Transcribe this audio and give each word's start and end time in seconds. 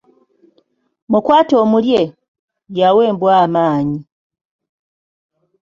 Mukwate 1.11 1.53
omulye, 1.63 2.01
y’awa 2.77 3.01
embwa 3.09 3.33
amaanyi. 3.45 3.99